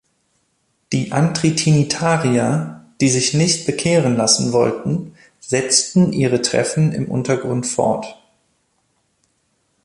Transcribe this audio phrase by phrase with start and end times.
[0.93, 8.17] Die Antitrinitarier, die sich nicht bekehren lassen wollten, setzten ihre Treffen im Untergrund fort.